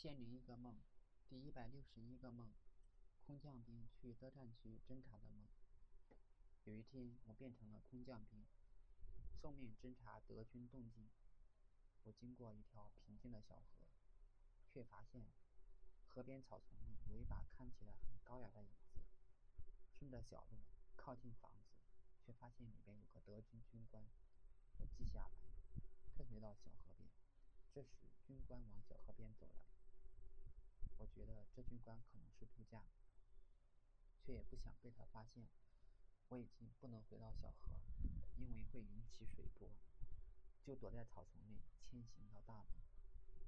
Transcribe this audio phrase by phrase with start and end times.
[0.00, 0.76] 千零一个梦，
[1.28, 2.52] 第一百六十一个梦，
[3.26, 5.48] 空降兵去德战区侦察的梦。
[6.62, 8.46] 有一天，我变成了空降兵，
[9.42, 11.08] 受命侦察德军动静。
[12.04, 13.88] 我经过一条平静的小河，
[14.72, 15.26] 却发现
[16.06, 19.00] 河边草丛里有一把看起来很高雅的椅子。
[19.90, 20.58] 顺着小路
[20.94, 21.74] 靠近房子，
[22.24, 24.04] 却发现里边有个德军军官。
[24.76, 25.32] 我记下来，
[26.14, 27.10] 退回到小河边。
[27.74, 29.66] 这时，军官往小河边走来。
[31.58, 32.84] 这军官可能是度假，
[34.20, 35.48] 却也不想被他发现。
[36.28, 37.80] 我已经不能回到小河，
[38.36, 39.68] 因为会引起水波，
[40.62, 42.80] 就躲在草丛里迁行到大门。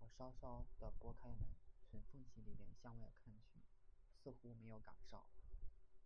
[0.00, 1.56] 我稍稍地拨开门，
[1.90, 3.62] 从缝隙里边向外看去，
[4.22, 5.26] 似乎没有岗哨，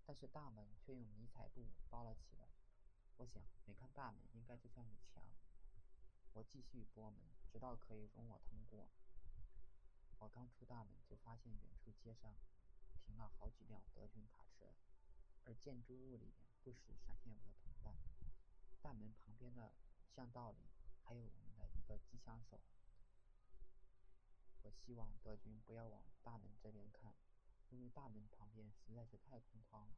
[0.07, 2.47] 但是大门却用迷彩布包了起来。
[3.17, 5.25] 我想，每看大门应该就像是墙。
[6.35, 7.19] 我继续拨门，
[7.51, 8.89] 直到可以容我通过。
[10.19, 12.35] 我刚出大门，就发现远处街上
[13.05, 14.75] 停了好几辆德军卡车，
[15.45, 17.95] 而建筑物里面不时闪现我的同伴。
[18.83, 19.73] 大门旁边的
[20.15, 20.59] 巷道里
[21.05, 22.61] 还有我们的一个机枪手。
[24.63, 27.15] 我希望德军不要往大门这边看，
[27.71, 29.95] 因为大门旁边实在是太空旷了，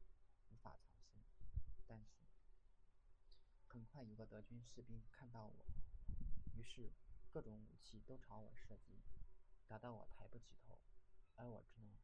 [0.49, 1.21] 无法藏身。
[1.87, 2.25] 但是
[3.67, 5.65] 很快有个德军士兵看到我，
[6.55, 6.91] 于是
[7.31, 9.01] 各种武器都朝我射击。
[9.71, 10.81] 打到我抬不起头，
[11.37, 11.95] 而我只能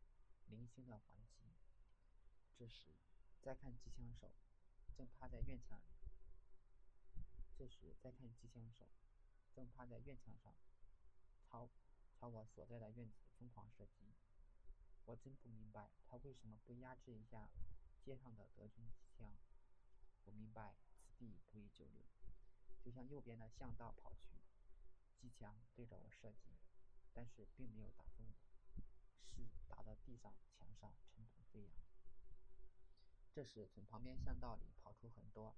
[0.45, 1.51] 零星的还击。
[2.57, 2.95] 这时，
[3.41, 4.31] 再看机枪手，
[4.95, 5.81] 正趴在院墙。
[7.57, 8.87] 这时，再看机枪手，
[9.53, 10.55] 正趴在院墙上，
[11.43, 11.69] 朝
[12.17, 14.15] 朝我所在的院子疯狂射击。
[15.03, 17.49] 我真不明白他为什么不压制一下
[18.01, 19.35] 街上的德军机枪。
[20.23, 22.05] 我明白此地不宜久留，
[22.81, 24.39] 就向右边的巷道跑去。
[25.17, 26.55] 机枪对着我射击。
[27.17, 28.83] 但是并没有打中我，
[29.25, 31.73] 是打到地上、墙上，尘土飞扬。
[33.33, 35.55] 这时，从旁边巷道里跑出很多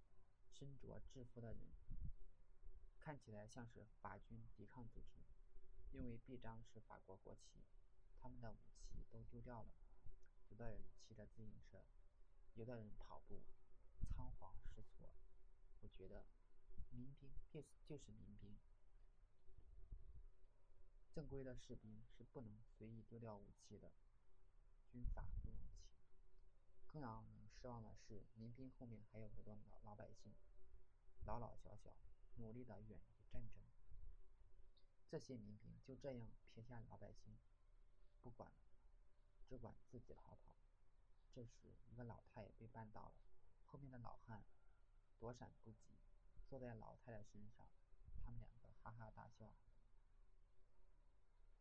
[0.53, 1.67] 身着制服的人，
[2.97, 5.19] 看起来像是法军抵抗组织，
[5.91, 7.59] 因为臂章是法国国旗。
[8.21, 9.69] 他们的武器都丢掉了，
[10.47, 11.83] 有的人骑着自行车，
[12.53, 13.41] 有的人跑步，
[14.15, 15.09] 仓皇失措。
[15.81, 16.23] 我觉得，
[16.91, 18.57] 民兵便就是民兵。
[21.11, 23.91] 正规的士兵是不能随意丢掉武器的，
[24.91, 25.89] 军法不容情。
[26.87, 30.33] 更让人失望的是，民兵后面还有很多老老百姓，
[31.25, 31.93] 老老小小，
[32.35, 33.61] 努力的远离战争。
[35.07, 37.37] 这些民兵就这样撇下老百姓，
[38.21, 38.57] 不管了，
[39.47, 40.55] 只管自己逃跑。
[41.33, 43.15] 这时，一个老太被绊倒了，
[43.65, 44.43] 后面的老汉
[45.19, 45.97] 躲闪不及，
[46.47, 47.67] 坐在老太太身上，
[48.23, 49.53] 他们两个哈哈大笑。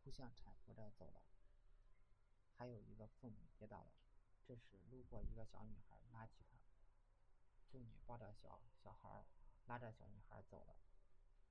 [0.08, 1.20] 互相搀扶着走了，
[2.56, 3.92] 还有一个妇女跌倒了。
[4.42, 6.56] 这时路过一个小女孩，拉起她。
[7.70, 9.26] 妇女抱着小小孩，
[9.66, 10.78] 拉着小女孩走了。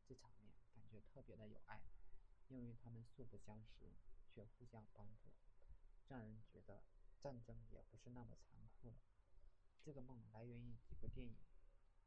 [0.08, 1.80] 这场面感觉特别的有爱，
[2.48, 3.94] 因为他们素不相识，
[4.34, 5.30] 却互相帮助，
[6.08, 6.82] 让人觉得
[7.22, 8.98] 战争也不是那么残酷了。
[9.84, 11.38] 这个梦来源于几部电影，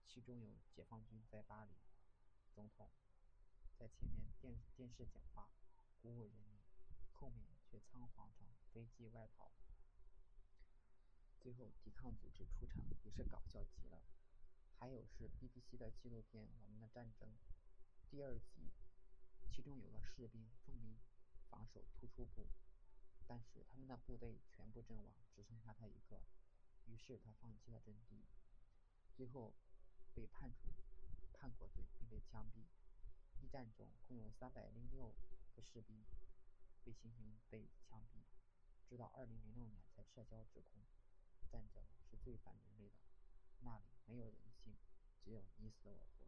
[0.05, 1.77] 其中有解放军在巴黎，
[2.53, 2.91] 总统
[3.79, 5.49] 在前面电电视讲话。
[6.03, 6.59] 鼓舞人民，
[7.13, 9.53] 后面却仓皇着飞机外逃。
[11.39, 14.03] 最后，抵抗组织出场也是搞笑极了。
[14.79, 17.29] 还有是 BBC 的纪录片《我们的战争》
[18.11, 18.73] 第二集，
[19.51, 20.97] 其中有个士兵奉命
[21.51, 22.47] 防守突出部，
[23.27, 26.23] 但是他们的部队全部阵亡，只剩下他一个，
[26.87, 28.25] 于是他放弃了阵地，
[29.15, 29.53] 最后
[30.15, 30.73] 被判处
[31.35, 32.65] 叛国罪并被枪毙。
[33.43, 35.15] 一战中共有三百零六
[35.51, 36.05] 个士兵
[36.85, 38.23] 被行刑被枪毙，
[38.89, 40.83] 直到二零零六年才撤销指控。
[41.51, 42.95] 战争是最反人类的，
[43.61, 44.77] 那里没有人性，
[45.25, 46.27] 只有你死我活。